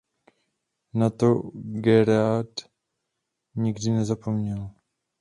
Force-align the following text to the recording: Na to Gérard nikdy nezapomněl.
Na 0.99 1.09
to 1.09 1.51
Gérard 1.83 2.69
nikdy 3.55 3.91
nezapomněl. 3.91 4.69